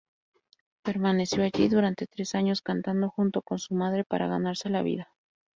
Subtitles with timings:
[0.81, 5.13] Permaneció allí durante tres años, cantando junto con su madre para ganarse la vida.